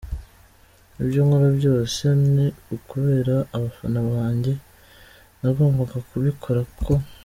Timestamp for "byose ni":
1.59-2.47